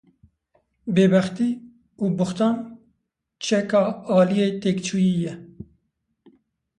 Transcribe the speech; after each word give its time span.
Bêbextî 0.93 1.49
û 2.03 2.05
bûxtan 2.17 2.55
çeka 3.45 3.83
aliyê 4.17 4.49
têkçûyî 4.61 5.13
ye. 5.23 5.33